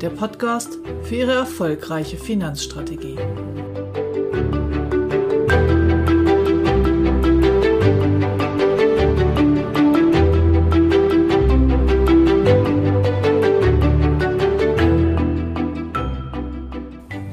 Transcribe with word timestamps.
Der 0.00 0.10
Podcast 0.10 0.78
für 1.04 1.14
Ihre 1.14 1.32
erfolgreiche 1.32 2.18
Finanzstrategie. 2.18 3.16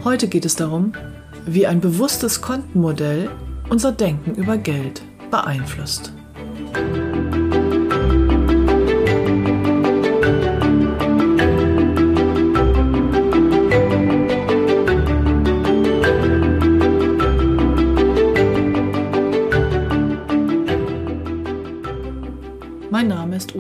Heute 0.06 0.30
geht 0.30 0.46
es 0.46 0.56
darum, 0.56 0.94
wie 1.46 1.68
ein 1.68 1.82
bewusstes 1.82 2.42
Kontenmodell 2.42 3.30
unser 3.70 3.92
Denken 3.92 4.36
über 4.36 4.58
Geld 4.58 5.02
beeinflusst. 5.30 6.14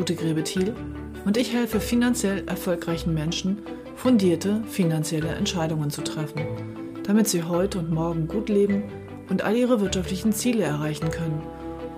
Ute 0.04 0.16
Grebethiel 0.16 0.76
und 1.24 1.38
ich 1.38 1.54
helfe 1.54 1.80
finanziell 1.80 2.44
erfolgreichen 2.46 3.14
Menschen, 3.14 3.60
fundierte 3.96 4.62
finanzielle 4.68 5.30
Entscheidungen 5.30 5.92
zu 5.92 6.02
treffen, 6.02 6.42
damit 7.06 7.30
sie 7.30 7.44
heute 7.44 7.80
und 7.80 7.90
morgen 7.90 8.28
gut 8.28 8.50
leben 8.50 8.84
und 9.30 9.44
all 9.44 9.56
ihre 9.56 9.80
wirtschaftlichen 9.80 10.34
Ziele 10.34 10.66
erreichen 10.66 11.10
können, 11.10 11.42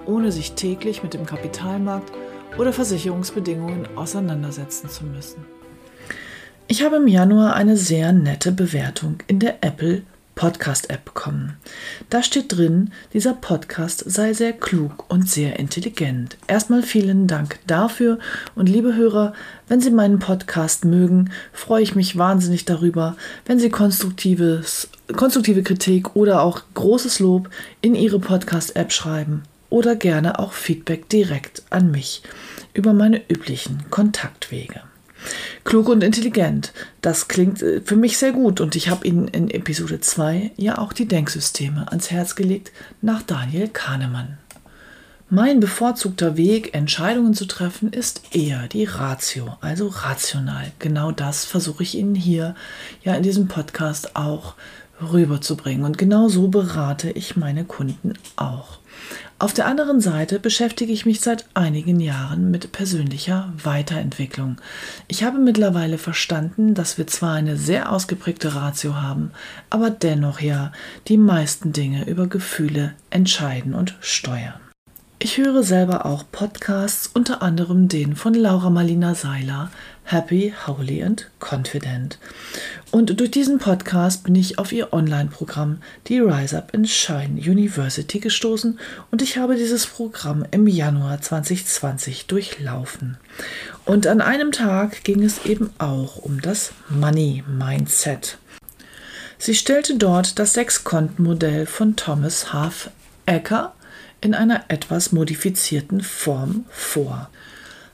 ohne 0.05 0.31
sich 0.31 0.51
täglich 0.51 1.01
mit 1.01 1.15
dem 1.15 1.25
Kapitalmarkt 1.25 2.11
oder 2.59 2.71
Versicherungsbedingungen 2.73 3.87
auseinandersetzen 3.95 4.87
zu 4.87 5.03
müssen. 5.03 5.43
Ich 6.67 6.83
habe 6.83 6.97
im 6.97 7.07
Januar 7.07 7.55
eine 7.55 7.75
sehr 7.75 8.13
nette 8.13 8.51
Bewertung 8.51 9.15
in 9.25 9.39
der 9.39 9.63
Apple 9.63 10.03
Podcast-App 10.35 11.05
bekommen. 11.05 11.57
Da 12.09 12.21
steht 12.21 12.55
drin, 12.55 12.91
dieser 13.13 13.33
Podcast 13.33 14.03
sei 14.05 14.33
sehr 14.33 14.53
klug 14.53 15.09
und 15.09 15.29
sehr 15.29 15.57
intelligent. 15.59 16.37
Erstmal 16.47 16.83
vielen 16.83 17.27
Dank 17.27 17.59
dafür 17.67 18.19
und 18.53 18.67
liebe 18.67 18.95
Hörer, 18.95 19.33
wenn 19.67 19.81
Sie 19.81 19.91
meinen 19.91 20.19
Podcast 20.19 20.85
mögen, 20.85 21.31
freue 21.53 21.83
ich 21.83 21.95
mich 21.95 22.17
wahnsinnig 22.17 22.65
darüber, 22.65 23.15
wenn 23.45 23.59
Sie 23.59 23.69
konstruktives, 23.69 24.89
konstruktive 25.15 25.63
Kritik 25.63 26.15
oder 26.15 26.41
auch 26.41 26.61
großes 26.73 27.19
Lob 27.19 27.49
in 27.81 27.95
Ihre 27.95 28.19
Podcast-App 28.19 28.91
schreiben 28.91 29.43
oder 29.69 29.95
gerne 29.95 30.39
auch 30.39 30.53
Feedback 30.53 31.09
direkt 31.09 31.63
an 31.69 31.91
mich 31.91 32.21
über 32.73 32.93
meine 32.93 33.21
üblichen 33.29 33.83
Kontaktwege. 33.89 34.81
Klug 35.63 35.89
und 35.89 36.03
intelligent. 36.03 36.73
Das 37.01 37.27
klingt 37.27 37.61
äh, 37.61 37.81
für 37.81 37.95
mich 37.95 38.17
sehr 38.17 38.31
gut 38.31 38.61
und 38.61 38.75
ich 38.75 38.89
habe 38.89 39.07
Ihnen 39.07 39.27
in 39.27 39.49
Episode 39.49 39.99
2 39.99 40.51
ja 40.57 40.77
auch 40.77 40.93
die 40.93 41.07
Denksysteme 41.07 41.89
ans 41.89 42.11
Herz 42.11 42.35
gelegt 42.35 42.71
nach 43.01 43.21
Daniel 43.21 43.67
Kahnemann. 43.67 44.37
Mein 45.29 45.59
bevorzugter 45.59 46.37
Weg, 46.37 46.75
Entscheidungen 46.75 47.33
zu 47.33 47.45
treffen, 47.45 47.91
ist 47.91 48.35
eher 48.35 48.67
die 48.67 48.85
Ratio, 48.85 49.57
also 49.59 49.87
rational. 49.87 50.71
Genau 50.77 51.11
das 51.11 51.45
versuche 51.45 51.81
ich 51.81 51.97
Ihnen 51.97 52.13
hier 52.13 52.53
ja 53.03 53.15
in 53.15 53.23
diesem 53.23 53.47
Podcast 53.47 54.15
auch 54.15 54.53
rüberzubringen. 55.01 55.83
Und 55.83 55.97
genau 55.97 56.29
so 56.29 56.47
berate 56.47 57.09
ich 57.09 57.35
meine 57.35 57.65
Kunden 57.65 58.13
auch. 58.35 58.79
Auf 59.37 59.51
der 59.51 59.65
anderen 59.65 59.99
Seite 59.99 60.39
beschäftige 60.39 60.93
ich 60.93 61.05
mich 61.05 61.19
seit 61.19 61.45
einigen 61.55 61.99
Jahren 61.99 62.51
mit 62.51 62.71
persönlicher 62.71 63.51
Weiterentwicklung. 63.61 64.61
Ich 65.09 65.25
habe 65.25 65.39
mittlerweile 65.39 65.97
verstanden, 65.97 66.73
dass 66.73 66.97
wir 66.97 67.05
zwar 67.05 67.33
eine 67.33 67.57
sehr 67.57 67.91
ausgeprägte 67.91 68.55
Ratio 68.55 68.95
haben, 68.95 69.31
aber 69.69 69.89
dennoch 69.89 70.39
ja 70.39 70.71
die 71.09 71.17
meisten 71.17 71.73
Dinge 71.73 72.07
über 72.07 72.27
Gefühle 72.27 72.93
entscheiden 73.09 73.73
und 73.73 73.97
steuern. 73.99 74.61
Ich 75.19 75.37
höre 75.37 75.63
selber 75.63 76.05
auch 76.05 76.23
Podcasts, 76.31 77.07
unter 77.13 77.41
anderem 77.41 77.89
den 77.89 78.15
von 78.15 78.33
Laura 78.33 78.69
Marlina 78.69 79.15
Seiler, 79.15 79.69
Happy, 80.05 80.53
Holy 80.67 81.03
and 81.03 81.29
Confident. 81.39 82.19
Und 82.91 83.19
durch 83.19 83.31
diesen 83.31 83.57
Podcast 83.57 84.23
bin 84.23 84.35
ich 84.35 84.59
auf 84.59 84.71
ihr 84.71 84.93
Online-Programm, 84.93 85.79
die 86.07 86.19
Rise 86.19 86.57
Up 86.57 86.73
and 86.75 86.87
Shine 86.87 87.41
University, 87.41 88.19
gestoßen 88.19 88.79
und 89.09 89.21
ich 89.23 89.37
habe 89.37 89.55
dieses 89.55 89.87
Programm 89.87 90.45
im 90.51 90.67
Januar 90.67 91.21
2020 91.21 92.27
durchlaufen. 92.27 93.17
Und 93.83 94.05
an 94.05 94.21
einem 94.21 94.51
Tag 94.51 95.03
ging 95.03 95.23
es 95.23 95.43
eben 95.45 95.71
auch 95.79 96.17
um 96.17 96.39
das 96.39 96.71
Money 96.87 97.43
Mindset. 97.47 98.37
Sie 99.39 99.55
stellte 99.55 99.97
dort 99.97 100.37
das 100.37 100.53
Sechs-Konten-Modell 100.53 101.65
von 101.65 101.95
Thomas 101.95 102.53
Half 102.53 102.91
Ecker 103.25 103.73
in 104.21 104.33
einer 104.33 104.65
etwas 104.69 105.11
modifizierten 105.11 106.01
Form 106.01 106.65
vor. 106.69 107.29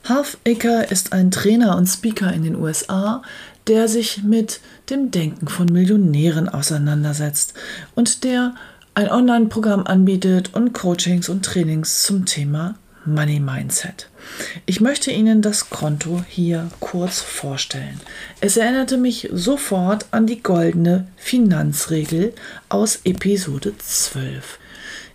Halfaker 0.08 0.92
ist 0.92 1.14
ein 1.14 1.32
Trainer 1.32 1.78
und 1.78 1.88
Speaker 1.88 2.34
in 2.34 2.44
den 2.44 2.56
USA, 2.56 3.22
der 3.68 3.88
sich 3.88 4.24
mit 4.24 4.60
dem 4.90 5.12
Denken 5.12 5.48
von 5.48 5.68
Millionären 5.68 6.50
auseinandersetzt 6.50 7.54
und 7.96 8.24
der 8.24 8.56
ein 8.96 9.10
Online-Programm 9.10 9.86
anbietet 9.86 10.54
und 10.54 10.74
Coachings 10.74 11.30
und 11.30 11.46
Trainings 11.46 12.04
zum 12.04 12.26
Thema 12.26 12.76
Money 13.06 13.40
Mindset. 13.40 14.10
Ich 14.66 14.82
möchte 14.82 15.12
Ihnen 15.12 15.42
das 15.42 15.70
Konto 15.70 16.24
hier 16.28 16.70
kurz 16.80 17.20
vorstellen. 17.20 18.00
Es 18.42 18.58
erinnerte 18.58 18.98
mich 18.98 19.30
sofort 19.32 20.06
an 20.12 20.28
die 20.28 20.44
goldene 20.44 21.08
Finanzregel 21.16 22.34
aus 22.70 23.00
Episode 23.04 23.74
12. 23.78 24.60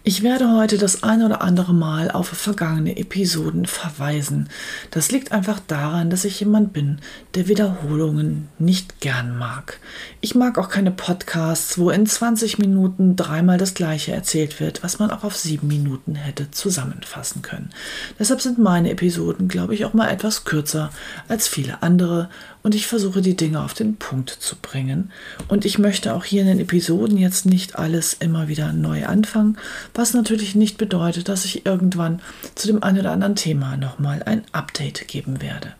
Ich 0.09 0.23
werde 0.23 0.53
heute 0.53 0.79
das 0.79 1.03
ein 1.03 1.25
oder 1.25 1.43
andere 1.43 1.75
Mal 1.75 2.13
auf 2.13 2.29
vergangene 2.29 2.97
Episoden 2.97 3.67
verweisen. 3.67 4.49
Das 4.93 5.11
liegt 5.11 5.33
einfach 5.33 5.59
daran, 5.59 6.11
dass 6.11 6.25
ich 6.25 6.39
jemand 6.39 6.73
bin, 6.73 7.01
der 7.35 7.49
Wiederholungen 7.49 8.47
nicht 8.61 9.01
gern 9.01 9.37
mag. 9.37 9.81
Ich 10.21 10.37
mag 10.37 10.59
auch 10.59 10.69
keine 10.69 10.93
Podcasts, 10.93 11.77
wo 11.77 11.91
in 11.91 12.07
20 12.07 12.59
Minuten 12.59 13.17
dreimal 13.17 13.59
das 13.59 13.75
gleiche 13.75 14.13
erzählt 14.13 14.61
wird, 14.61 14.85
was 14.85 15.01
man 15.01 15.11
auch 15.11 15.25
auf 15.25 15.37
sieben 15.37 15.67
Minuten 15.67 16.15
hätte 16.15 16.53
zusammenfassen 16.53 17.43
können. 17.43 17.71
Deshalb 18.17 18.41
sind 18.41 18.59
meine 18.59 18.93
Episoden, 18.93 19.49
glaube 19.49 19.75
ich, 19.75 19.85
auch 19.87 19.93
mal 19.93 20.09
etwas 20.09 20.45
kürzer 20.45 20.91
als 21.27 21.49
viele 21.49 21.83
andere 21.83 22.29
und 22.67 22.75
ich 22.75 22.89
versuche 22.89 23.23
die 23.23 23.37
Dinge 23.37 23.63
auf 23.63 23.75
den 23.75 23.95
Punkt 23.95 24.29
zu 24.29 24.57
bringen. 24.61 25.13
Und 25.47 25.65
ich 25.65 25.79
möchte 25.79 26.13
auch 26.13 26.25
hier 26.25 26.41
in 26.41 26.49
den 26.49 26.59
Episoden 26.59 27.17
jetzt 27.17 27.47
nicht 27.47 27.79
alles 27.79 28.13
immer 28.15 28.49
wieder 28.49 28.73
neu 28.73 29.07
anfangen, 29.07 29.57
was 29.95 30.15
natürlich 30.15 30.57
nicht 30.57 30.77
bedeutet, 30.77 31.29
dass 31.29 31.45
ich 31.45 31.65
irgendwann 31.65 32.21
zu 32.57 32.67
dem 32.67 32.83
einen 32.83 32.99
oder 32.99 33.13
anderen 33.13 33.37
Thema 33.37 33.77
nochmal 33.77 34.25
ein 34.25 34.43
Update 34.51 35.07
geben 35.07 35.41
werde. 35.41 35.75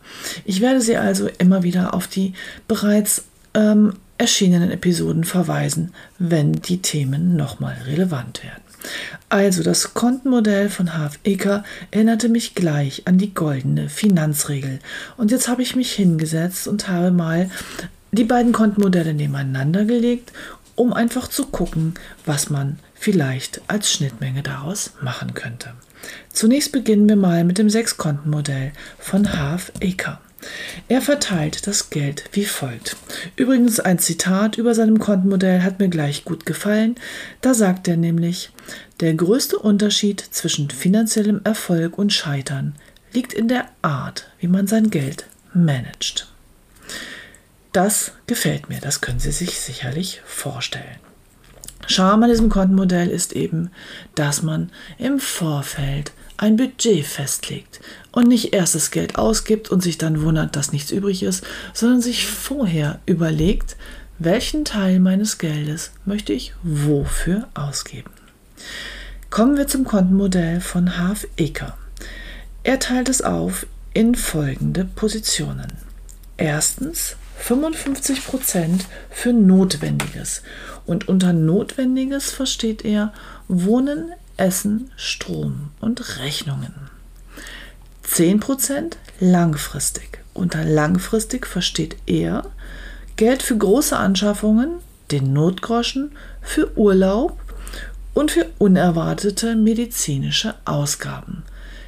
Ich 0.45 0.61
werde 0.61 0.79
Sie 0.79 0.95
also 0.95 1.27
immer 1.39 1.61
wieder 1.61 1.93
auf 1.93 2.07
die 2.07 2.31
bereits 2.69 3.25
ähm, 3.53 3.91
erschienenen 4.17 4.71
Episoden 4.71 5.25
verweisen, 5.25 5.91
wenn 6.19 6.53
die 6.53 6.81
Themen 6.81 7.35
nochmal 7.35 7.75
relevant 7.85 8.45
werden. 8.45 8.66
Also 9.29 9.63
das 9.63 9.93
Kontenmodell 9.93 10.69
von 10.69 10.97
Half 10.97 11.19
Ecker 11.23 11.63
erinnerte 11.91 12.29
mich 12.29 12.55
gleich 12.55 13.03
an 13.05 13.17
die 13.17 13.33
goldene 13.33 13.89
Finanzregel. 13.89 14.79
Und 15.17 15.31
jetzt 15.31 15.47
habe 15.47 15.61
ich 15.61 15.75
mich 15.75 15.91
hingesetzt 15.93 16.67
und 16.67 16.87
habe 16.87 17.11
mal 17.11 17.49
die 18.11 18.23
beiden 18.23 18.53
Kontenmodelle 18.53 19.13
nebeneinander 19.13 19.85
gelegt 19.85 20.31
um 20.77 20.93
einfach 20.93 21.27
zu 21.27 21.47
gucken, 21.47 21.95
was 22.25 22.49
man 22.49 22.79
vielleicht 22.93 23.61
als 23.67 23.91
Schnittmenge 23.91 24.43
daraus 24.43 24.93
machen 25.01 25.33
könnte. 25.33 25.73
Zunächst 26.31 26.71
beginnen 26.71 27.09
wir 27.09 27.15
mal 27.15 27.43
mit 27.43 27.57
dem 27.57 27.69
Sechskontenmodell 27.69 28.71
von 28.99 29.37
Half 29.37 29.71
Acre. 29.83 30.19
Er 30.87 31.01
verteilt 31.01 31.67
das 31.67 31.89
Geld 31.89 32.25
wie 32.31 32.45
folgt. 32.45 32.95
Übrigens 33.35 33.79
ein 33.79 33.99
Zitat 33.99 34.57
über 34.57 34.73
seinem 34.75 34.99
Kontenmodell 34.99 35.61
hat 35.61 35.79
mir 35.79 35.89
gleich 35.89 36.25
gut 36.25 36.45
gefallen. 36.45 36.95
Da 37.41 37.53
sagt 37.53 37.87
er 37.87 37.97
nämlich, 37.97 38.51
der 38.99 39.13
größte 39.13 39.57
Unterschied 39.57 40.19
zwischen 40.19 40.69
finanziellem 40.69 41.41
Erfolg 41.43 41.97
und 41.97 42.13
Scheitern 42.13 42.75
liegt 43.13 43.33
in 43.33 43.47
der 43.47 43.65
Art, 43.81 44.29
wie 44.39 44.47
man 44.47 44.67
sein 44.67 44.89
Geld 44.89 45.25
managt. 45.53 46.27
Das 47.73 48.13
gefällt 48.25 48.69
mir, 48.69 48.79
das 48.79 49.01
können 49.01 49.19
Sie 49.19 49.31
sich 49.31 49.59
sicherlich 49.59 50.21
vorstellen. 50.25 50.99
Charme 51.85 52.23
an 52.23 52.29
diesem 52.29 52.49
Kontenmodell 52.49 53.09
ist 53.09 53.33
eben, 53.33 53.71
dass 54.15 54.41
man 54.41 54.71
im 54.97 55.19
Vorfeld 55.19 56.11
ein 56.37 56.55
Budget 56.55 57.05
festlegt 57.05 57.79
und 58.11 58.27
nicht 58.27 58.53
erst 58.53 58.75
das 58.75 58.91
Geld 58.91 59.17
ausgibt 59.17 59.69
und 59.69 59.81
sich 59.81 59.97
dann 59.97 60.21
wundert, 60.21 60.55
dass 60.55 60.71
nichts 60.71 60.91
übrig 60.91 61.23
ist, 61.23 61.43
sondern 61.73 62.01
sich 62.01 62.27
vorher 62.27 62.99
überlegt, 63.05 63.75
welchen 64.19 64.65
Teil 64.65 64.99
meines 64.99 65.37
Geldes 65.37 65.91
möchte 66.05 66.33
ich 66.33 66.53
wofür 66.63 67.47
ausgeben. 67.53 68.11
Kommen 69.29 69.57
wir 69.57 69.67
zum 69.67 69.83
Kontenmodell 69.83 70.61
von 70.61 70.97
Half 70.97 71.27
Acre. 71.39 71.73
Er 72.63 72.79
teilt 72.79 73.09
es 73.09 73.21
auf 73.21 73.67
in 73.93 74.15
folgende 74.15 74.85
Positionen. 74.85 75.73
Erstens 76.37 77.15
55% 77.43 78.81
für 79.09 79.33
Notwendiges. 79.33 80.43
Und 80.85 81.07
unter 81.07 81.33
Notwendiges 81.33 82.31
versteht 82.31 82.83
er 82.83 83.13
Wohnen, 83.47 84.11
Essen, 84.37 84.91
Strom 84.95 85.69
und 85.79 86.19
Rechnungen. 86.19 86.73
10% 88.07 88.93
langfristig. 89.19 90.19
Unter 90.33 90.63
langfristig 90.63 91.45
versteht 91.45 91.97
er 92.05 92.45
Geld 93.15 93.41
für 93.41 93.57
große 93.57 93.97
Anschaffungen, 93.97 94.75
den 95.11 95.33
Notgroschen, 95.33 96.11
für 96.41 96.77
Urlaub 96.77 97.39
und 98.13 98.31
für 98.31 98.45
unerwartete 98.59 99.55
medizinische 99.55 100.55
Ausgaben. 100.65 101.43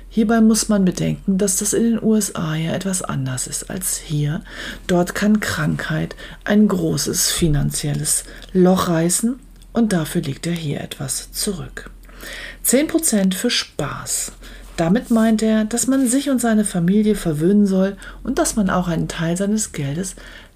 Hierbei 0.09 0.41
muss 0.41 0.69
man 0.69 0.85
bedenken, 0.85 1.37
dass 1.37 1.57
das 1.57 1.73
in 1.73 1.83
den 1.83 2.03
USA 2.03 2.55
ja 2.55 2.73
etwas 2.73 3.03
anders 3.03 3.45
ist 3.45 3.69
als 3.69 3.97
hier. 3.97 4.41
Dort 4.87 5.13
kann 5.13 5.39
Krankheit 5.39 6.15
ein 6.43 6.67
großes 6.67 7.31
finanzielles 7.31 8.23
Loch 8.51 8.87
reißen 8.87 9.39
und 9.71 9.93
dafür 9.93 10.21
liegt 10.21 10.47
er 10.47 10.53
hier 10.53 10.81
etwas 10.81 11.31
zurück. 11.31 11.91
10% 12.65 13.33
für 13.33 13.49
Spaß. 13.49 14.31
Damit 14.77 15.11
meint 15.11 15.41
er, 15.41 15.65
dass 15.65 15.87
man 15.87 16.07
sich 16.07 16.29
und 16.29 16.39
seine 16.39 16.63
Familie 16.63 17.15
verwöhnen 17.15 17.67
soll 17.67 17.97
und 18.23 18.39
dass 18.39 18.55
man 18.55 18.69
auch 18.69 18.87
einen 18.87 19.09
Teil 19.09 19.35
seines 19.35 19.73
Geldes 19.73 20.15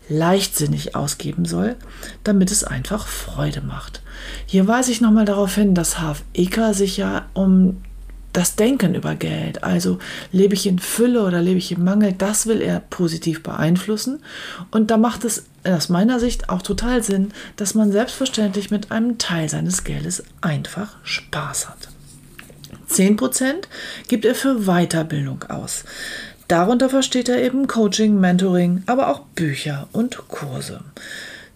leichtsinnig 0.10 0.96
ausgeben 0.96 1.46
soll, 1.46 1.76
damit 2.24 2.52
es 2.52 2.64
einfach 2.64 3.08
Freude 3.08 3.62
macht. 3.62 4.02
Hier 4.46 4.68
weise 4.68 4.92
ich 4.92 5.02
nochmal 5.02 5.26
darauf 5.26 5.56
hin, 5.56 5.76
dass 5.76 6.00
Haf 6.00 6.24
Eka 6.34 6.74
sich 6.74 6.98
ja 6.98 7.26
um 7.34 7.82
das 8.34 8.56
Denken 8.56 8.96
über 8.96 9.16
Geld, 9.16 9.64
also 9.64 10.00
lebe 10.32 10.56
ich 10.56 10.66
in 10.66 10.80
Fülle 10.80 11.24
oder 11.24 11.42
lebe 11.42 11.60
ich 11.60 11.72
im 11.72 11.84
Mangel, 11.84 12.14
das 12.14 12.48
will 12.48 12.62
er 12.62 12.80
positiv 12.80 13.44
beeinflussen. 13.44 14.20
Und 14.72 14.92
da 14.92 14.98
macht 14.98 15.24
es 15.24 15.46
aus 15.64 15.90
meiner 15.90 16.20
Sicht 16.20 16.50
auch 16.50 16.62
total 16.62 17.04
Sinn, 17.04 17.32
dass 17.56 17.76
man 17.76 17.92
selbstverständlich 17.92 18.72
mit 18.72 18.92
einem 18.92 19.18
Teil 19.20 19.48
seines 19.50 19.84
Geldes 19.84 20.24
einfach 20.42 20.98
Spaß 21.04 21.70
hat. 21.70 21.90
10% 22.90 23.64
gibt 24.08 24.26
er 24.26 24.36
für 24.36 24.66
Weiterbildung 24.66 25.44
aus. 25.44 25.84
Darunter 26.48 26.90
versteht 26.90 27.30
er 27.30 27.42
eben 27.42 27.68
Coaching, 27.68 28.20
Mentoring, 28.20 28.84
aber 28.88 29.08
auch 29.10 29.22
Bücher 29.36 29.88
und 29.92 30.28
Kurse. 30.28 30.82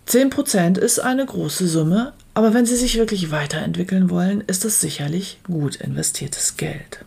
10% 0.07 0.77
ist 0.77 0.99
eine 0.99 1.25
große 1.25 1.67
Summe, 1.67 2.13
aber 2.37 2.53
wenn 2.53 2.67
Sie 2.67 2.75
sich 2.75 2.99
wirklich 2.99 3.31
weiterentwickeln 3.31 4.11
wollen, 4.11 4.41
ist 4.41 4.63
das 4.63 4.79
sicherlich 4.79 5.39
gut 5.47 5.77
investiertes 5.77 6.55
Geld. 6.55 7.03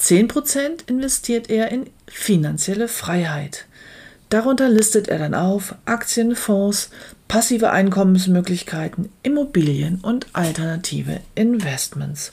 10% 0.00 0.88
investiert 0.88 1.48
er 1.48 1.70
in 1.70 1.88
finanzielle 2.08 2.88
Freiheit. 2.88 3.66
Darunter 4.28 4.68
listet 4.68 5.06
er 5.06 5.20
dann 5.20 5.34
auf 5.34 5.76
Aktien, 5.84 6.34
Fonds, 6.34 6.90
passive 7.28 7.70
Einkommensmöglichkeiten, 7.70 9.12
Immobilien 9.22 10.00
und 10.02 10.26
alternative 10.32 11.20
Investments. 11.36 12.32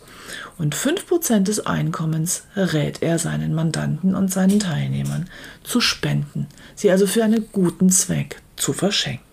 Und 0.58 0.75
5% 0.75 1.44
des 1.44 1.68
Einkommens 1.68 2.46
rät 2.56 3.04
er 3.04 3.20
seinen 3.20 3.54
Mandanten 3.54 4.16
und 4.16 4.34
seinen 4.34 4.60
Teilnehmern 4.60 5.30
zu 5.63 5.81
spenden, 5.81 6.48
sie 6.74 6.90
also 6.90 7.06
für 7.06 7.24
einen 7.24 7.46
guten 7.52 7.92
Zweck 7.92 8.42
zu 8.56 8.74
verschenken. 8.74 9.26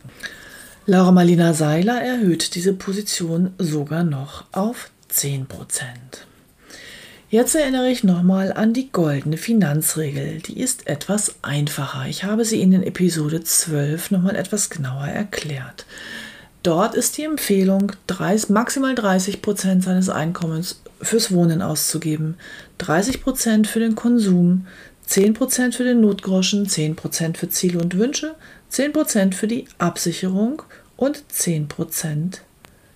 Laura 0.86 1.12
Marlina 1.12 1.54
Seiler 1.54 2.02
erhöht 2.02 2.54
diese 2.54 2.74
Position 2.74 3.54
sogar 3.56 4.04
noch 4.04 4.44
auf 4.52 4.90
10%. 5.10 5.46
Jetzt 7.30 7.54
erinnere 7.54 7.88
ich 7.88 8.04
nochmal 8.04 8.52
an 8.52 8.74
die 8.74 8.92
goldene 8.92 9.38
Finanzregel. 9.38 10.42
Die 10.42 10.60
ist 10.60 10.86
etwas 10.86 11.36
einfacher. 11.40 12.06
Ich 12.06 12.24
habe 12.24 12.44
sie 12.44 12.60
in 12.60 12.74
Episode 12.82 13.42
12 13.42 14.10
nochmal 14.10 14.36
etwas 14.36 14.68
genauer 14.68 15.06
erklärt. 15.06 15.86
Dort 16.62 16.94
ist 16.94 17.16
die 17.16 17.24
Empfehlung, 17.24 17.92
30, 18.08 18.50
maximal 18.50 18.92
30% 18.92 19.82
seines 19.82 20.10
Einkommens 20.10 20.82
fürs 21.00 21.32
Wohnen 21.32 21.62
auszugeben, 21.62 22.36
30% 22.78 23.66
für 23.66 23.80
den 23.80 23.94
Konsum, 23.94 24.66
10% 25.08 25.72
für 25.72 25.84
den 25.84 26.00
Notgroschen, 26.00 26.66
10% 26.66 27.36
für 27.36 27.48
Ziele 27.48 27.78
und 27.78 27.96
Wünsche, 27.98 28.34
10% 28.72 29.34
für 29.34 29.46
die 29.46 29.66
Absicherung 29.78 30.62
und 30.96 31.24
10% 31.32 32.38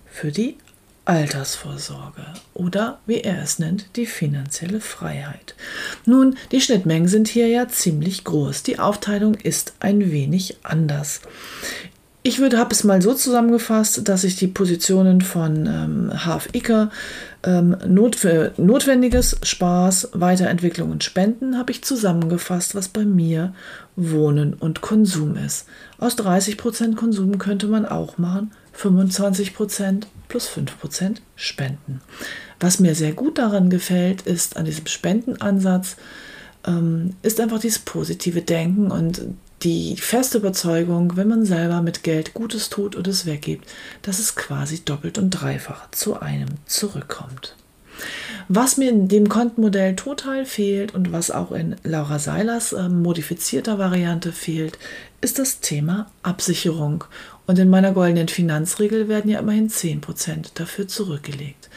für 0.05 0.31
die 0.31 0.57
Altersvorsorge 1.05 2.23
oder 2.53 2.99
wie 3.07 3.21
er 3.21 3.41
es 3.41 3.57
nennt, 3.57 3.95
die 3.95 4.05
finanzielle 4.05 4.79
Freiheit. 4.79 5.55
Nun, 6.05 6.37
die 6.51 6.61
Schnittmengen 6.61 7.07
sind 7.07 7.27
hier 7.27 7.47
ja 7.47 7.67
ziemlich 7.67 8.23
groß. 8.25 8.61
Die 8.61 8.77
Aufteilung 8.77 9.33
ist 9.33 9.73
ein 9.79 10.11
wenig 10.11 10.57
anders. 10.61 11.21
Ich 12.21 12.41
habe 12.41 12.73
es 12.73 12.83
mal 12.83 13.01
so 13.01 13.13
zusammengefasst, 13.13 14.07
dass 14.09 14.25
ich 14.25 14.35
die 14.35 14.47
Positionen 14.47 15.21
von 15.21 15.65
ähm, 15.67 16.25
Half 16.25 16.49
Icker, 16.53 16.91
ähm, 17.43 17.77
Not 17.87 18.17
Notwendiges, 18.57 19.37
Spaß, 19.41 20.09
Weiterentwicklung 20.13 20.91
und 20.91 21.05
Spenden, 21.05 21.57
habe 21.57 21.71
ich 21.71 21.81
zusammengefasst, 21.81 22.75
was 22.75 22.89
bei 22.89 23.05
mir 23.05 23.53
Wohnen 23.95 24.53
und 24.53 24.81
Konsum 24.81 25.37
ist. 25.37 25.65
Aus 25.97 26.17
30% 26.17 26.95
Konsum 26.95 27.37
könnte 27.37 27.67
man 27.67 27.85
auch 27.85 28.17
machen 28.17 28.51
25% 28.77 30.03
plus 30.27 30.49
5% 30.49 31.17
Spenden. 31.35 32.01
Was 32.59 32.79
mir 32.79 32.95
sehr 32.95 33.13
gut 33.13 33.37
daran 33.37 33.69
gefällt, 33.69 34.23
ist 34.23 34.57
an 34.57 34.65
diesem 34.65 34.87
Spendenansatz, 34.87 35.95
ähm, 36.67 37.15
ist 37.21 37.39
einfach 37.39 37.59
dieses 37.59 37.79
positive 37.79 38.41
Denken 38.41 38.91
und 38.91 39.21
die 39.61 39.97
feste 39.97 40.37
Überzeugung, 40.37 41.15
wenn 41.17 41.27
man 41.27 41.45
selber 41.45 41.81
mit 41.81 42.03
Geld 42.03 42.33
Gutes 42.33 42.69
tut 42.69 42.95
und 42.95 43.07
es 43.07 43.25
weggibt, 43.25 43.67
dass 44.01 44.19
es 44.19 44.35
quasi 44.35 44.83
doppelt 44.83 45.17
und 45.17 45.31
dreifach 45.31 45.91
zu 45.91 46.19
einem 46.21 46.49
zurückkommt. 46.65 47.55
Was 48.47 48.77
mir 48.77 48.89
in 48.89 49.07
dem 49.07 49.29
Kontenmodell 49.29 49.95
total 49.95 50.45
fehlt 50.45 50.95
und 50.95 51.11
was 51.11 51.31
auch 51.31 51.51
in 51.51 51.75
Laura 51.83 52.17
Seilers 52.17 52.73
äh, 52.73 52.89
modifizierter 52.89 53.77
Variante 53.77 54.31
fehlt, 54.31 54.79
ist 55.21 55.37
das 55.37 55.59
Thema 55.59 56.09
Absicherung. 56.23 57.03
Und 57.45 57.59
in 57.59 57.69
meiner 57.69 57.91
goldenen 57.91 58.27
Finanzregel 58.27 59.07
werden 59.07 59.29
ja 59.29 59.39
immerhin 59.39 59.69
10% 59.69 60.51
dafür 60.55 60.87
zurückgelegt. 60.87 61.69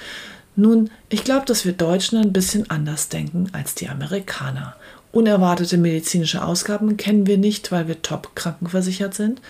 Nun, 0.55 0.91
ich 1.09 1.25
glaube, 1.25 1.47
dass 1.47 1.65
wir 1.65 1.73
Deutschen 1.73 2.19
ein 2.19 2.33
bisschen 2.33 2.71
anders 2.71 3.09
denken 3.09 3.49
als 3.53 3.75
die 3.75 3.89
Amerikaner. 3.89 4.77
Unerwartete 5.13 5.77
medizinische 5.77 6.43
Ausgaben 6.43 6.97
kennen 6.97 7.27
wir 7.27 7.39
nicht, 7.39 7.71
weil 7.71 7.87
wir 7.87 8.01
top 8.03 8.35
krankenversichert 8.35 9.15
sind, 9.15 9.41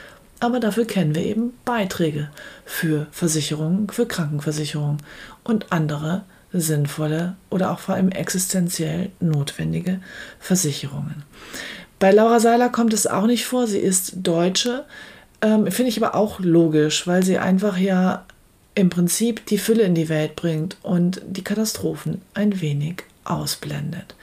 aber 0.40 0.58
dafür 0.58 0.84
kennen 0.84 1.14
wir 1.14 1.24
eben 1.24 1.52
Beiträge 1.64 2.28
für 2.64 3.06
Versicherungen, 3.12 3.88
für 3.88 4.06
Krankenversicherungen 4.06 4.98
und 5.44 5.70
andere 5.70 6.24
sinnvolle 6.52 7.36
oder 7.48 7.70
auch 7.70 7.78
vor 7.78 7.94
allem 7.94 8.10
existenziell 8.10 9.10
notwendige 9.20 10.00
Versicherungen. 10.40 11.22
Bei 12.00 12.10
Laura 12.10 12.40
Seiler 12.40 12.68
kommt 12.68 12.92
es 12.92 13.06
auch 13.06 13.26
nicht 13.26 13.46
vor, 13.46 13.68
sie 13.68 13.78
ist 13.78 14.14
Deutsche, 14.16 14.84
ähm, 15.40 15.70
finde 15.70 15.90
ich 15.90 16.02
aber 16.02 16.16
auch 16.16 16.40
logisch, 16.40 17.06
weil 17.06 17.22
sie 17.22 17.38
einfach 17.38 17.78
ja 17.78 18.26
im 18.74 18.90
Prinzip 18.90 19.46
die 19.46 19.58
Fülle 19.58 19.84
in 19.84 19.94
die 19.94 20.08
Welt 20.08 20.34
bringt 20.34 20.76
und 20.82 21.22
die 21.24 21.44
Katastrophen 21.44 22.22
ein 22.34 22.60
wenig 22.60 23.04
ausblendet. 23.24 24.16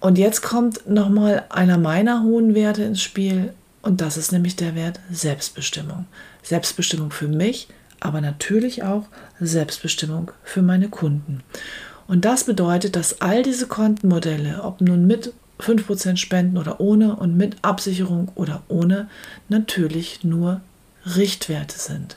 Und 0.00 0.16
jetzt 0.16 0.40
kommt 0.42 0.88
nochmal 0.88 1.44
einer 1.50 1.76
meiner 1.78 2.22
hohen 2.22 2.54
Werte 2.54 2.82
ins 2.82 3.02
Spiel 3.02 3.52
und 3.82 4.00
das 4.00 4.16
ist 4.16 4.32
nämlich 4.32 4.56
der 4.56 4.74
Wert 4.74 4.98
Selbstbestimmung. 5.10 6.06
Selbstbestimmung 6.42 7.10
für 7.10 7.28
mich, 7.28 7.68
aber 8.00 8.20
natürlich 8.20 8.82
auch 8.82 9.04
Selbstbestimmung 9.40 10.32
für 10.42 10.62
meine 10.62 10.88
Kunden. 10.88 11.42
Und 12.06 12.24
das 12.24 12.44
bedeutet, 12.44 12.96
dass 12.96 13.20
all 13.20 13.42
diese 13.42 13.66
Kontenmodelle, 13.66 14.62
ob 14.64 14.80
nun 14.80 15.06
mit 15.06 15.32
5% 15.60 16.16
Spenden 16.16 16.56
oder 16.56 16.80
ohne 16.80 17.16
und 17.16 17.36
mit 17.36 17.56
Absicherung 17.62 18.32
oder 18.34 18.62
ohne, 18.68 19.08
natürlich 19.48 20.24
nur 20.24 20.62
Richtwerte 21.16 21.78
sind. 21.78 22.16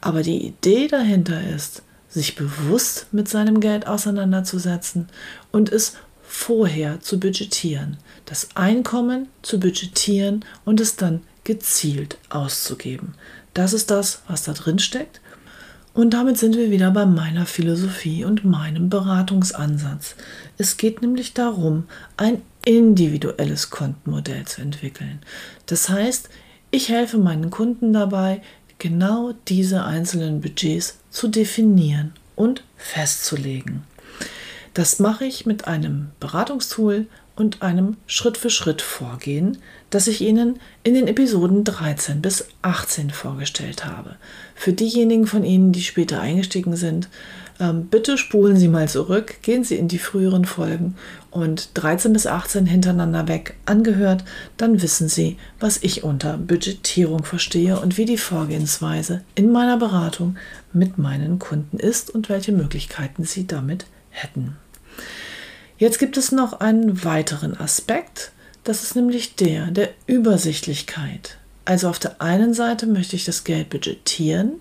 Aber 0.00 0.22
die 0.22 0.46
Idee 0.46 0.88
dahinter 0.88 1.40
ist, 1.42 1.82
sich 2.08 2.36
bewusst 2.36 3.08
mit 3.12 3.28
seinem 3.28 3.60
Geld 3.60 3.86
auseinanderzusetzen 3.86 5.08
und 5.50 5.72
es 5.72 5.94
vorher 6.34 7.00
zu 7.00 7.20
budgetieren, 7.20 7.96
das 8.26 8.48
Einkommen 8.56 9.28
zu 9.42 9.60
budgetieren 9.60 10.44
und 10.64 10.80
es 10.80 10.96
dann 10.96 11.22
gezielt 11.44 12.18
auszugeben. 12.28 13.14
Das 13.54 13.72
ist 13.72 13.90
das, 13.90 14.22
was 14.26 14.42
da 14.42 14.52
drin 14.52 14.80
steckt. 14.80 15.20
Und 15.94 16.10
damit 16.10 16.36
sind 16.36 16.56
wir 16.56 16.72
wieder 16.72 16.90
bei 16.90 17.06
meiner 17.06 17.46
Philosophie 17.46 18.24
und 18.24 18.44
meinem 18.44 18.90
Beratungsansatz. 18.90 20.16
Es 20.58 20.76
geht 20.76 21.02
nämlich 21.02 21.34
darum, 21.34 21.84
ein 22.16 22.42
individuelles 22.64 23.70
Kontenmodell 23.70 24.44
zu 24.44 24.60
entwickeln. 24.60 25.20
Das 25.66 25.88
heißt, 25.88 26.30
ich 26.72 26.88
helfe 26.88 27.18
meinen 27.18 27.50
Kunden 27.50 27.92
dabei, 27.92 28.42
genau 28.80 29.34
diese 29.46 29.84
einzelnen 29.84 30.40
Budgets 30.40 30.98
zu 31.10 31.28
definieren 31.28 32.12
und 32.34 32.64
festzulegen. 32.76 33.84
Das 34.74 34.98
mache 34.98 35.24
ich 35.24 35.46
mit 35.46 35.68
einem 35.68 36.08
Beratungstool 36.18 37.06
und 37.36 37.62
einem 37.62 37.96
Schritt-für-Schritt-Vorgehen, 38.06 39.58
das 39.90 40.08
ich 40.08 40.20
Ihnen 40.20 40.58
in 40.82 40.94
den 40.94 41.06
Episoden 41.06 41.62
13 41.62 42.20
bis 42.20 42.48
18 42.62 43.10
vorgestellt 43.10 43.84
habe. 43.84 44.16
Für 44.56 44.72
diejenigen 44.72 45.28
von 45.28 45.44
Ihnen, 45.44 45.70
die 45.70 45.82
später 45.82 46.20
eingestiegen 46.20 46.74
sind, 46.74 47.08
ähm, 47.60 47.86
bitte 47.86 48.18
spulen 48.18 48.56
Sie 48.56 48.66
mal 48.66 48.88
zurück, 48.88 49.36
gehen 49.42 49.62
Sie 49.62 49.76
in 49.76 49.86
die 49.86 49.98
früheren 49.98 50.44
Folgen 50.44 50.96
und 51.30 51.70
13 51.74 52.12
bis 52.12 52.26
18 52.26 52.66
hintereinander 52.66 53.28
weg 53.28 53.54
angehört, 53.66 54.24
dann 54.56 54.82
wissen 54.82 55.08
Sie, 55.08 55.36
was 55.60 55.78
ich 55.82 56.02
unter 56.02 56.36
Budgetierung 56.36 57.22
verstehe 57.22 57.78
und 57.78 57.96
wie 57.96 58.06
die 58.06 58.18
Vorgehensweise 58.18 59.22
in 59.36 59.52
meiner 59.52 59.76
Beratung 59.76 60.36
mit 60.72 60.98
meinen 60.98 61.38
Kunden 61.38 61.78
ist 61.78 62.10
und 62.10 62.28
welche 62.28 62.50
Möglichkeiten 62.50 63.22
Sie 63.22 63.46
damit 63.46 63.86
hätten. 64.10 64.56
Jetzt 65.78 65.98
gibt 65.98 66.16
es 66.16 66.32
noch 66.32 66.60
einen 66.60 67.04
weiteren 67.04 67.58
Aspekt, 67.58 68.32
das 68.62 68.82
ist 68.82 68.96
nämlich 68.96 69.36
der 69.36 69.66
der 69.66 69.90
Übersichtlichkeit. 70.06 71.36
Also 71.64 71.88
auf 71.88 71.98
der 71.98 72.20
einen 72.20 72.54
Seite 72.54 72.86
möchte 72.86 73.16
ich 73.16 73.24
das 73.24 73.44
Geld 73.44 73.70
budgetieren, 73.70 74.60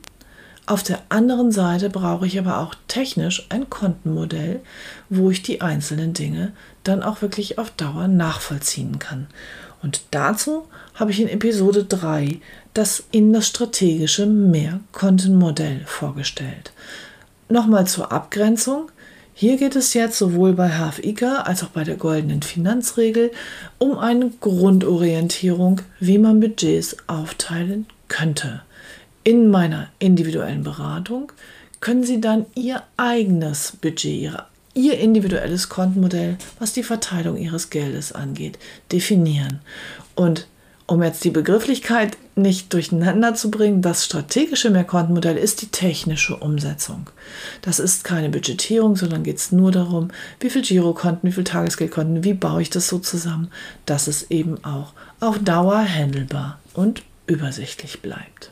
auf 0.66 0.82
der 0.82 1.02
anderen 1.10 1.52
Seite 1.52 1.90
brauche 1.90 2.26
ich 2.26 2.40
aber 2.40 2.60
auch 2.60 2.74
technisch 2.88 3.46
ein 3.50 3.70
Kontenmodell, 3.70 4.62
wo 5.10 5.30
ich 5.30 5.42
die 5.42 5.60
einzelnen 5.60 6.14
Dinge 6.14 6.54
dann 6.86 7.04
auch 7.04 7.22
wirklich 7.22 7.60
auf 7.60 7.70
Dauer 7.72 8.08
nachvollziehen 8.08 8.98
kann. 8.98 9.28
Und 9.82 10.04
dazu 10.12 10.66
habe 10.94 11.12
ich 11.12 11.20
in 11.20 11.28
Episode 11.28 11.84
3 11.84 12.40
das 12.74 13.04
Ihnen 13.12 13.34
das 13.34 13.48
strategische 13.48 14.26
Mehrkontenmodell 14.26 15.82
vorgestellt. 15.86 16.72
Nochmal 17.50 17.86
zur 17.86 18.14
Abgrenzung. 18.14 18.90
Hier 19.36 19.58
geht 19.58 19.76
es 19.76 19.96
jetzt 19.96 20.20
sowohl 20.20 20.54
bei 20.54 20.70
HFIKA 20.70 21.42
als 21.42 21.64
auch 21.64 21.70
bei 21.70 21.84
der 21.84 21.96
goldenen 21.96 22.44
Finanzregel 22.44 23.32
um 23.80 23.98
eine 23.98 24.32
Grundorientierung, 24.40 25.82
wie 26.00 26.20
man 26.20 26.40
Budgets 26.40 26.98
aufteilen 27.08 27.88
könnte. 28.08 28.62
In 29.24 29.50
meiner 29.50 29.90
individuellen 29.98 30.64
Beratung 30.64 31.32
können 31.80 32.04
Sie 32.04 32.22
dann 32.22 32.46
Ihr 32.54 32.84
eigenes 32.96 33.76
Budget, 33.82 34.34
Ihr 34.76 35.00
individuelles 35.00 35.68
Kontenmodell, 35.68 36.38
was 36.60 36.74
die 36.74 36.84
Verteilung 36.84 37.36
Ihres 37.38 37.72
Geldes 37.72 38.12
angeht, 38.12 38.60
definieren. 38.92 39.62
Und 40.16 40.48
um 40.86 41.02
jetzt 41.02 41.24
die 41.24 41.30
Begrifflichkeit 41.30 42.18
nicht 42.36 42.74
durcheinander 42.74 43.36
zu 43.36 43.50
bringen, 43.52 43.82
das 43.82 44.06
strategische 44.06 44.70
Mehrkontenmodell 44.70 45.38
ist 45.38 45.62
die 45.62 45.68
technische 45.68 46.36
Umsetzung. 46.36 47.10
Das 47.62 47.80
ist 47.80 48.04
keine 48.04 48.30
Budgetierung, 48.30 48.96
sondern 48.96 49.24
geht 49.24 49.38
es 49.38 49.52
nur 49.52 49.72
darum, 49.72 50.10
wie 50.40 50.50
viel 50.50 50.62
Girokonten, 50.62 51.30
wie 51.30 51.34
viel 51.34 51.44
Tagesgeldkonten, 51.44 52.24
wie 52.24 52.34
baue 52.34 52.62
ich 52.62 52.70
das 52.70 52.88
so 52.88 53.00
zusammen, 53.00 53.50
dass 53.86 54.08
es 54.08 54.30
eben 54.32 54.64
auch 54.66 54.94
auf 55.20 55.40
Dauer 55.40 55.78
handelbar 55.78 56.60
und 56.74 57.04
übersichtlich 57.28 58.02
bleibt. 58.02 58.52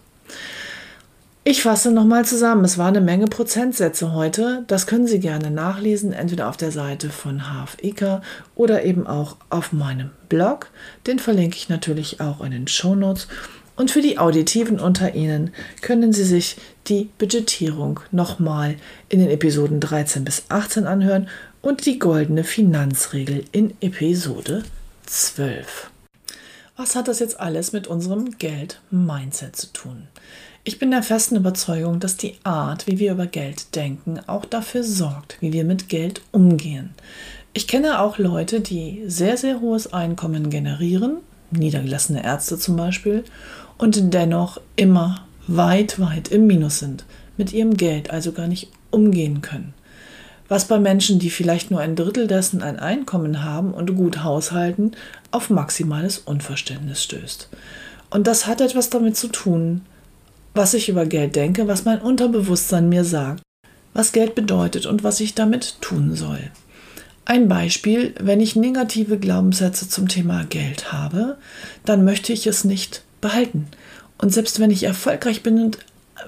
Ich 1.43 1.63
fasse 1.63 1.89
nochmal 1.89 2.23
zusammen. 2.23 2.63
Es 2.63 2.77
war 2.77 2.89
eine 2.89 3.01
Menge 3.01 3.25
Prozentsätze 3.25 4.13
heute. 4.13 4.63
Das 4.67 4.85
können 4.85 5.07
Sie 5.07 5.19
gerne 5.19 5.49
nachlesen, 5.49 6.13
entweder 6.13 6.47
auf 6.47 6.55
der 6.55 6.71
Seite 6.71 7.09
von 7.09 7.41
HFIKA 7.41 8.21
oder 8.53 8.85
eben 8.85 9.07
auch 9.07 9.37
auf 9.49 9.73
meinem 9.73 10.11
Blog. 10.29 10.69
Den 11.07 11.17
verlinke 11.17 11.57
ich 11.57 11.67
natürlich 11.67 12.21
auch 12.21 12.41
in 12.41 12.51
den 12.51 12.67
Show 12.67 12.93
Notes. 12.93 13.27
Und 13.75 13.89
für 13.89 14.03
die 14.03 14.19
Auditiven 14.19 14.79
unter 14.79 15.15
Ihnen 15.15 15.51
können 15.81 16.13
Sie 16.13 16.25
sich 16.25 16.57
die 16.85 17.09
Budgetierung 17.17 18.01
nochmal 18.11 18.75
in 19.09 19.19
den 19.19 19.31
Episoden 19.31 19.79
13 19.79 20.23
bis 20.23 20.43
18 20.49 20.85
anhören 20.85 21.27
und 21.63 21.87
die 21.87 21.97
goldene 21.97 22.43
Finanzregel 22.43 23.45
in 23.51 23.73
Episode 23.81 24.61
12. 25.07 25.89
Was 26.77 26.95
hat 26.95 27.07
das 27.07 27.19
jetzt 27.19 27.39
alles 27.39 27.73
mit 27.73 27.87
unserem 27.87 28.37
Geld-Mindset 28.37 29.55
zu 29.55 29.73
tun? 29.73 30.07
Ich 30.63 30.77
bin 30.77 30.91
der 30.91 31.01
festen 31.01 31.37
Überzeugung, 31.37 31.99
dass 31.99 32.17
die 32.17 32.35
Art, 32.43 32.85
wie 32.85 32.99
wir 32.99 33.13
über 33.13 33.25
Geld 33.25 33.75
denken, 33.75 34.19
auch 34.27 34.45
dafür 34.45 34.83
sorgt, 34.83 35.37
wie 35.39 35.53
wir 35.53 35.63
mit 35.63 35.89
Geld 35.89 36.21
umgehen. 36.31 36.91
Ich 37.53 37.67
kenne 37.67 37.99
auch 37.99 38.19
Leute, 38.19 38.61
die 38.61 39.01
sehr, 39.07 39.37
sehr 39.37 39.59
hohes 39.59 39.91
Einkommen 39.91 40.51
generieren, 40.51 41.17
niedergelassene 41.49 42.23
Ärzte 42.23 42.59
zum 42.59 42.75
Beispiel, 42.75 43.23
und 43.79 44.13
dennoch 44.13 44.61
immer 44.75 45.25
weit, 45.47 45.99
weit 45.99 46.27
im 46.27 46.45
Minus 46.45 46.77
sind, 46.77 47.05
mit 47.37 47.53
ihrem 47.53 47.75
Geld 47.75 48.11
also 48.11 48.31
gar 48.31 48.47
nicht 48.47 48.69
umgehen 48.91 49.41
können. 49.41 49.73
Was 50.47 50.65
bei 50.65 50.79
Menschen, 50.79 51.17
die 51.17 51.31
vielleicht 51.31 51.71
nur 51.71 51.79
ein 51.79 51.95
Drittel 51.95 52.27
dessen 52.27 52.61
ein 52.61 52.77
Einkommen 52.77 53.43
haben 53.43 53.73
und 53.73 53.95
gut 53.95 54.23
haushalten, 54.23 54.91
auf 55.31 55.49
maximales 55.49 56.19
Unverständnis 56.19 57.01
stößt. 57.01 57.49
Und 58.11 58.27
das 58.27 58.45
hat 58.45 58.61
etwas 58.61 58.91
damit 58.91 59.17
zu 59.17 59.29
tun, 59.29 59.81
was 60.53 60.73
ich 60.73 60.89
über 60.89 61.05
Geld 61.05 61.35
denke, 61.35 61.67
was 61.67 61.85
mein 61.85 61.99
Unterbewusstsein 61.99 62.89
mir 62.89 63.03
sagt, 63.03 63.41
was 63.93 64.11
Geld 64.11 64.35
bedeutet 64.35 64.85
und 64.85 65.03
was 65.03 65.19
ich 65.19 65.35
damit 65.35 65.77
tun 65.81 66.15
soll. 66.15 66.39
Ein 67.25 67.47
Beispiel, 67.47 68.13
wenn 68.19 68.41
ich 68.41 68.55
negative 68.55 69.17
Glaubenssätze 69.17 69.87
zum 69.87 70.07
Thema 70.07 70.43
Geld 70.45 70.91
habe, 70.91 71.37
dann 71.85 72.03
möchte 72.03 72.33
ich 72.33 72.47
es 72.47 72.63
nicht 72.63 73.03
behalten. 73.21 73.67
Und 74.17 74.33
selbst 74.33 74.59
wenn 74.59 74.71
ich 74.71 74.83
erfolgreich 74.83 75.43
bin 75.43 75.59
und 75.59 75.79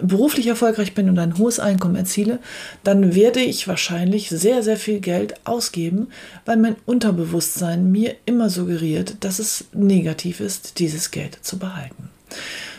beruflich 0.02 0.48
erfolgreich 0.48 0.94
bin 0.94 1.10
und 1.10 1.20
ein 1.20 1.38
hohes 1.38 1.60
Einkommen 1.60 1.96
erziele, 1.96 2.40
dann 2.84 3.16
werde 3.16 3.42
ich 3.42 3.68
wahrscheinlich 3.68 4.30
sehr, 4.30 4.64
sehr 4.64 4.78
viel 4.78 5.00
Geld 5.00 5.36
ausgeben, 5.46 6.08
weil 6.46 6.58
mein 6.58 6.76
Unterbewusstsein 6.86 7.92
mir 7.92 8.16
immer 8.26 8.50
suggeriert, 8.50 9.18
dass 9.20 9.40
es 9.40 9.66
negativ 9.74 10.40
ist, 10.40 10.80
dieses 10.80 11.12
Geld 11.12 11.38
zu 11.42 11.60
behalten. 11.60 12.10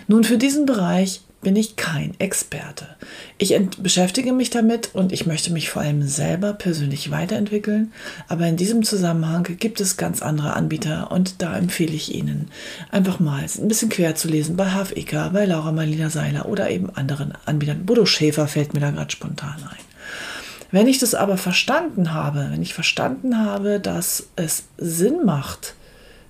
Nun, 0.09 0.25
für 0.25 0.39
diesen 0.39 0.67
Bereich 0.67 1.21
bin 1.45 1.55
ich 1.55 1.77
kein 1.77 2.19
Experte. 2.19 2.89
Ich 3.39 3.57
beschäftige 3.79 4.33
mich 4.33 4.51
damit 4.51 4.93
und 4.95 5.13
ich 5.13 5.27
möchte 5.27 5.53
mich 5.53 5.71
vor 5.71 5.83
allem 5.83 6.03
selber 6.03 6.55
persönlich 6.55 7.13
weiterentwickeln. 7.13 7.93
Aber 8.27 8.47
in 8.47 8.57
diesem 8.57 8.83
Zusammenhang 8.83 9.47
gibt 9.61 9.81
es 9.81 9.97
ganz 9.97 10.23
andere 10.23 10.55
Anbieter 10.55 11.13
und 11.13 11.41
da 11.41 11.57
empfehle 11.57 11.93
ich 11.93 12.13
Ihnen 12.13 12.51
einfach 12.91 13.21
mal 13.21 13.45
ein 13.45 13.69
bisschen 13.69 13.91
quer 13.91 14.17
zu 14.17 14.27
lesen 14.27 14.57
bei 14.57 14.71
HFIKA, 14.71 15.29
bei 15.29 15.45
Laura 15.45 15.71
Marlina 15.71 16.11
Seiler 16.11 16.47
oder 16.49 16.71
eben 16.71 16.91
anderen 16.91 17.35
Anbietern. 17.45 17.87
Bodo 17.87 18.07
Schäfer 18.07 18.49
fällt 18.49 18.75
mir 18.75 18.81
da 18.81 18.91
gerade 18.91 19.13
spontan 19.13 19.63
ein. 19.63 19.85
Wenn 20.73 20.89
ich 20.89 20.99
das 20.99 21.15
aber 21.15 21.37
verstanden 21.37 22.13
habe, 22.13 22.49
wenn 22.51 22.63
ich 22.63 22.75
verstanden 22.75 23.39
habe, 23.39 23.79
dass 23.79 24.27
es 24.35 24.65
Sinn 24.77 25.25
macht, 25.25 25.75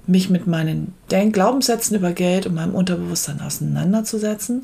mich 0.07 0.31
mit 0.31 0.47
meinen 0.47 0.95
Denk 1.11 1.35
Glaubenssätzen 1.35 1.97
über 1.97 2.13
Geld 2.13 2.47
und 2.47 2.55
meinem 2.55 2.75
Unterbewusstsein 2.75 3.41
auseinanderzusetzen, 3.41 4.63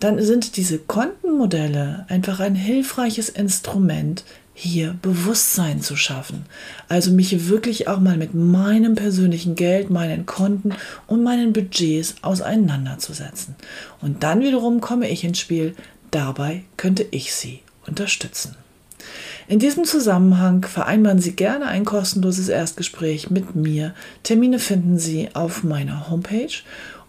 dann 0.00 0.22
sind 0.22 0.56
diese 0.56 0.78
Kontenmodelle 0.78 2.06
einfach 2.08 2.40
ein 2.40 2.54
hilfreiches 2.54 3.28
Instrument, 3.28 4.24
hier 4.58 4.96
Bewusstsein 5.02 5.82
zu 5.82 5.96
schaffen. 5.96 6.46
Also 6.88 7.10
mich 7.10 7.48
wirklich 7.48 7.88
auch 7.88 8.00
mal 8.00 8.16
mit 8.16 8.32
meinem 8.32 8.94
persönlichen 8.94 9.54
Geld, 9.54 9.90
meinen 9.90 10.24
Konten 10.24 10.72
und 11.06 11.22
meinen 11.22 11.52
Budgets 11.52 12.14
auseinanderzusetzen. 12.22 13.54
Und 14.00 14.22
dann 14.22 14.40
wiederum 14.40 14.80
komme 14.80 15.10
ich 15.10 15.24
ins 15.24 15.40
Spiel. 15.40 15.74
Dabei 16.10 16.64
könnte 16.78 17.06
ich 17.10 17.34
Sie 17.34 17.60
unterstützen. 17.86 18.56
In 19.48 19.60
diesem 19.60 19.84
Zusammenhang 19.84 20.64
vereinbaren 20.64 21.20
Sie 21.20 21.36
gerne 21.36 21.66
ein 21.66 21.84
kostenloses 21.84 22.48
Erstgespräch 22.48 23.30
mit 23.30 23.54
mir. 23.54 23.94
Termine 24.24 24.58
finden 24.58 24.98
Sie 24.98 25.28
auf 25.34 25.62
meiner 25.62 26.10
Homepage 26.10 26.52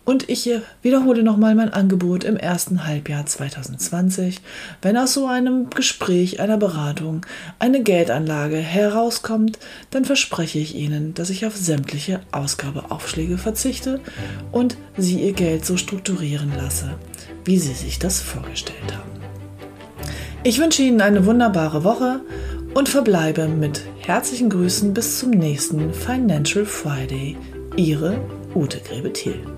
Und 0.05 0.29
ich 0.29 0.47
wiederhole 0.83 1.23
nochmal 1.23 1.55
mein 1.55 1.73
Angebot 1.73 2.23
im 2.23 2.37
ersten 2.37 2.85
Halbjahr 2.85 3.25
2020. 3.25 4.39
Wenn 4.83 4.97
aus 4.97 5.15
so 5.15 5.25
einem 5.25 5.71
Gespräch, 5.71 6.39
einer 6.39 6.57
Beratung, 6.57 7.25
eine 7.57 7.81
Geldanlage 7.81 8.57
herauskommt, 8.57 9.57
dann 9.89 10.05
verspreche 10.05 10.59
ich 10.59 10.75
Ihnen, 10.75 11.15
dass 11.15 11.31
ich 11.31 11.45
auf 11.45 11.57
sämtliche 11.57 12.19
Ausgabeaufschläge 12.31 13.39
verzichte 13.39 13.99
und 14.51 14.77
Sie 14.95 15.21
Ihr 15.23 15.33
Geld 15.33 15.65
so 15.65 15.75
strukturieren 15.75 16.53
lasse, 16.55 16.91
wie 17.45 17.57
Sie 17.57 17.73
sich 17.73 17.97
das 17.97 18.21
vorgestellt 18.21 18.95
haben. 18.95 19.16
Ich 20.47 20.59
wünsche 20.59 20.81
Ihnen 20.81 21.01
eine 21.01 21.25
wunderbare 21.25 21.83
Woche 21.83 22.21
und 22.73 22.87
verbleibe 22.87 23.49
mit 23.49 23.81
herzlichen 23.99 24.49
Grüßen 24.49 24.93
bis 24.93 25.19
zum 25.19 25.31
nächsten 25.31 25.93
Financial 25.93 26.63
Friday. 26.63 27.35
Ihre 27.75 28.17
Ute 28.55 28.79
Grebe-Thiel. 28.79 29.56